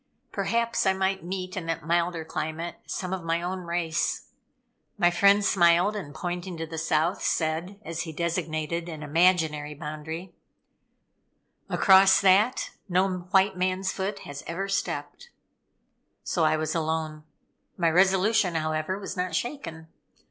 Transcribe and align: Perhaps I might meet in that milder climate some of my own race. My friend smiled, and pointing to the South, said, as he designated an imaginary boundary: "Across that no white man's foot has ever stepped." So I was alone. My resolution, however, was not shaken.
Perhaps 0.31 0.87
I 0.87 0.93
might 0.93 1.23
meet 1.23 1.55
in 1.55 1.67
that 1.67 1.85
milder 1.85 2.25
climate 2.25 2.77
some 2.87 3.13
of 3.13 3.21
my 3.23 3.39
own 3.39 3.59
race. 3.65 4.29
My 4.97 5.11
friend 5.11 5.45
smiled, 5.45 5.95
and 5.95 6.11
pointing 6.15 6.57
to 6.57 6.65
the 6.65 6.79
South, 6.79 7.21
said, 7.21 7.79
as 7.85 8.01
he 8.01 8.11
designated 8.11 8.89
an 8.89 9.03
imaginary 9.03 9.75
boundary: 9.75 10.33
"Across 11.69 12.21
that 12.21 12.71
no 12.89 13.07
white 13.29 13.55
man's 13.55 13.91
foot 13.91 14.21
has 14.25 14.43
ever 14.47 14.67
stepped." 14.67 15.29
So 16.23 16.45
I 16.45 16.57
was 16.57 16.73
alone. 16.73 17.23
My 17.77 17.91
resolution, 17.91 18.55
however, 18.55 18.97
was 18.97 19.15
not 19.15 19.35
shaken. 19.35 19.87